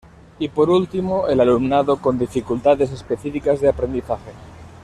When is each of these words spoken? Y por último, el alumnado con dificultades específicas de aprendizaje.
Y 0.39 0.47
por 0.49 0.71
último, 0.71 1.27
el 1.27 1.39
alumnado 1.41 1.97
con 1.97 2.17
dificultades 2.17 2.89
específicas 2.91 3.61
de 3.61 3.69
aprendizaje. 3.69 4.31